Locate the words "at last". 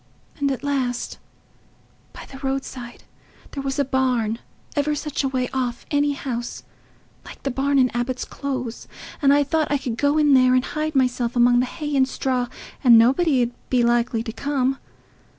0.51-1.19